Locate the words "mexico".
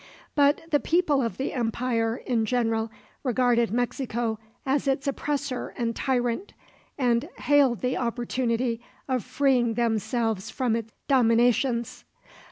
3.69-4.39